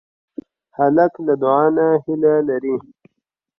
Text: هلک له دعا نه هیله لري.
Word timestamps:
هلک 0.77 1.13
له 1.25 1.33
دعا 1.41 1.65
نه 1.77 1.87
هیله 2.05 2.33
لري. 2.49 2.75